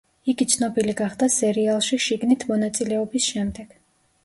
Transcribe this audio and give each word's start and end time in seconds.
იგი 0.31 0.45
ცნობილი 0.53 0.95
გახდა 1.01 1.27
სერიალში 1.35 2.01
„შიგნით“ 2.07 2.49
მონაწილეობის 2.55 3.31
შემდეგ. 3.37 3.79